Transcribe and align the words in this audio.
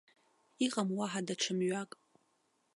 Иҟам 0.65 0.89
уаҳа 0.97 1.21
даҽа 1.27 1.53
мҩак. 1.57 1.91